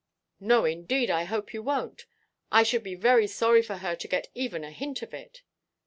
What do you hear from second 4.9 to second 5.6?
of it."